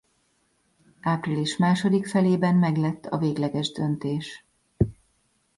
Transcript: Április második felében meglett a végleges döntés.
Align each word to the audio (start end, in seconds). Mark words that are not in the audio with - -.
Április 1.01 1.57
második 1.57 2.07
felében 2.07 2.55
meglett 2.55 3.05
a 3.05 3.17
végleges 3.17 3.71
döntés. 3.71 4.45